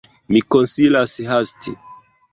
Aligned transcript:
Mi 0.35 0.39
konsilas 0.55 1.13
hasti. 1.33 1.75